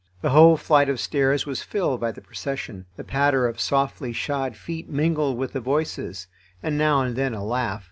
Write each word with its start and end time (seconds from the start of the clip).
The 0.23 0.31
whole 0.31 0.57
flight 0.57 0.89
of 0.89 0.99
stairs 0.99 1.45
was 1.45 1.61
filled 1.61 1.99
by 2.01 2.11
the 2.11 2.21
procession. 2.23 2.87
The 2.97 3.03
patter 3.03 3.45
of 3.47 3.59
softly 3.61 4.13
shod 4.13 4.55
feet 4.55 4.89
mingled 4.89 5.37
with 5.37 5.53
the 5.53 5.61
voices 5.61 6.25
and 6.63 6.75
now 6.75 7.01
and 7.03 7.15
then 7.15 7.35
a 7.35 7.43
laugh. 7.45 7.79